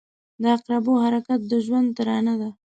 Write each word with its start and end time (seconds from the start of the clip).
•د 0.41 0.43
عقربو 0.55 0.93
حرکت 1.03 1.39
د 1.47 1.53
ژوند 1.65 1.87
ترانه 1.97 2.33
ده. 2.41 2.49